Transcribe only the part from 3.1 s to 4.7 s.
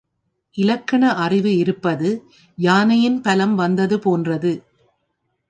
பலம் வந்தது போன்றது.